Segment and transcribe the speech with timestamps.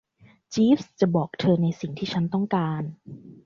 [0.53, 2.83] จีฟส์จะบอกเธอในสิ่งที่ฉันต้องการ